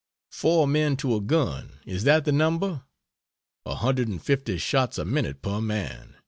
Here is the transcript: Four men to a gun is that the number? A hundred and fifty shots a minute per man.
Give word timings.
Four 0.31 0.65
men 0.67 0.97
to 0.97 1.13
a 1.15 1.21
gun 1.21 1.73
is 1.85 2.05
that 2.05 2.25
the 2.25 2.31
number? 2.31 2.81
A 3.67 3.75
hundred 3.75 4.07
and 4.07 4.19
fifty 4.19 4.57
shots 4.57 4.97
a 4.97 5.05
minute 5.05 5.43
per 5.43 5.61
man. 5.61 6.15